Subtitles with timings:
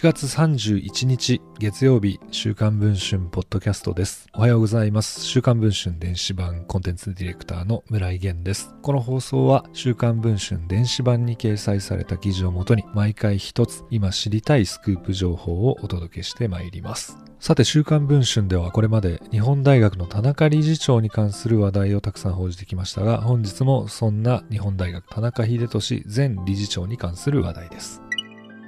[0.00, 4.28] 1月31日月曜日週刊文春ポッドキャストです。
[4.32, 5.20] おはようございます。
[5.20, 8.74] 週刊文春電子版コンテンツディレクターの村井源です。
[8.80, 17.18] この放送は週刊文春電子版に掲載された記事をもとに毎回一つ今知りたいスクープ情報をお届けしてまいります。
[17.38, 28.00] さて週刊文春ではこれまで日本大学の田中理事長に関する話題をたくさん報じてきましたが本日もそんな日本大学田中秀俊前理事長に関する話題です。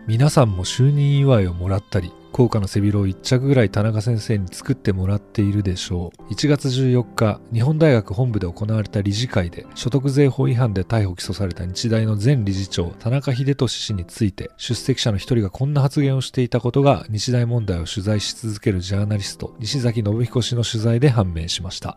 [0.06, 6.32] 皆さんも就任祝いをもらったり高価な背広を1着ぐらい田中先生に作ってもらっているでしょう。
[6.32, 21.96] 1月14日、日本大学本部で行われた理事会で、所得税法違反で逮捕起訴された日大の前理事長、田中秀俊氏について、出席者の一人がこんな発言をしていたことが、日大問題を取材し続けるジャーナリスト、西崎信彦氏の取材で判明しました。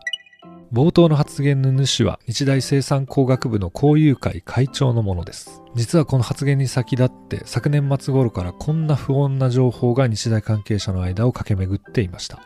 [0.72, 5.62] 冒頭の発言の主は日大生産工学部の交友会会長のものです。
[5.74, 12.40] 実はこの発言に先立って昨年末頃からこんな不穏な情報が日大関係者の間を駆け巡っていました。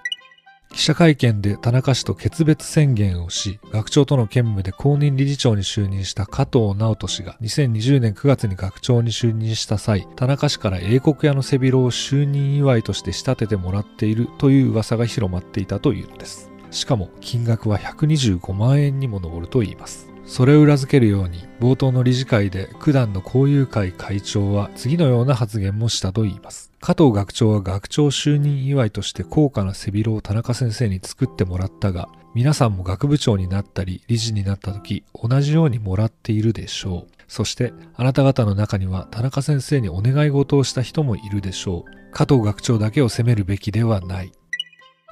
[0.72, 16.49] 記者会見で田中氏と決別宣言をし、学長との兼務で公認理事長に就任した加藤直人氏が2020年9月に学長に就任した際、田中氏から英国屋の背広を就任祝いとして仕立ててもらっているという噂が広まっていたというのです。
[16.70, 20.10] しかも金額は125万円にも上るといいます。
[20.30, 26.70] それを裏付けるように、冒頭の理事会で九段の交友会会長は次のような発言もしたといいます。
[26.80, 37.12] 加藤学長は学長就任祝いとして高価な背広を田中先生に作ってもらったが、皆さんも学部長になったり理事になった時同じようにもらっているでしょう。
[37.26, 42.10] そしてあなた方の中には田中先生にお願い事をした人もいるでしょう。
[42.12, 44.32] 加藤学長だけを責めるべきではない。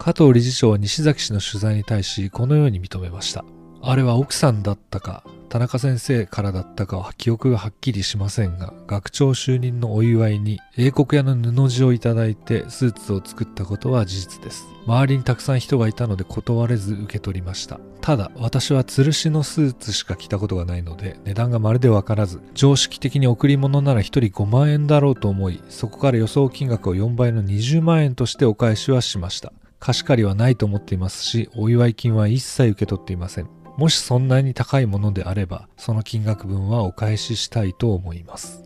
[0.00, 3.44] 加藤理事長は西崎氏の取材に対しこのように認めました。
[3.82, 14.66] あれは奥さんだったか、田中先生からだったかは記憶がはっきりしませんが、学長就任のお祝いに英国屋の布地をいただいてスーツを作ったことは事実です。
[14.86, 17.80] 周りにたくさん人がいたので断れず受け取りました。
[18.00, 29.52] ただ、私は吊るしのスーツしか着たことがないので、値段がまるでわからず、常識的に贈り物なら1人5万円だろうと思い、そこから予想金額を4倍の20万円としてお返しはしました。
[29.78, 33.48] 貸し借りはないと思っていますし、お祝い金は一切受け取っていません。
[33.76, 38.64] もしそんなに高いものであれば、その金額分はお返ししたいと思います。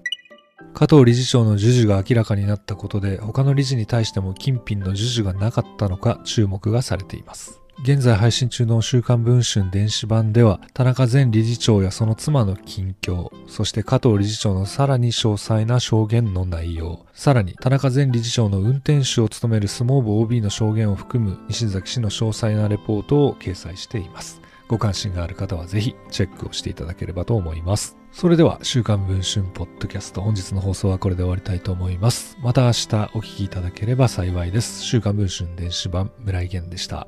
[0.75, 7.62] 加藤理事長の授受が明らかになったことで、他の理事に対しても金品の授受がなかったのか注目がされています。
[7.81, 24.41] 現在配信中の週刊文春電子版では、田中前理事長やその妻の近況、そして加藤理事長のさらに詳細な証言の内容、さらに田中前理事長の運転手を務める相撲部 OB の証言を含む西崎氏の詳細なレポートを掲載しています。
[24.69, 27.97] ご関心がある方はぜひチェックをしていただければと思います。
[28.13, 32.37] それでは、週刊文春ポッドキャスト、本日の放送はこれで終わりたいと思います。
[32.43, 34.83] また明日お聴きいただければ幸いです。
[34.83, 37.07] 週刊文春電子版、村井源でした。